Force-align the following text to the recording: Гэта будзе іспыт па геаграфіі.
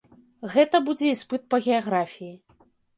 Гэта 0.53 0.81
будзе 0.89 1.05
іспыт 1.17 1.47
па 1.55 1.63
геаграфіі. 1.69 2.37